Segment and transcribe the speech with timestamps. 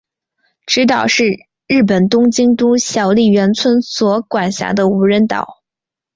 [0.65, 5.61] 侄岛是日本东京都小笠原村所管辖的无人岛。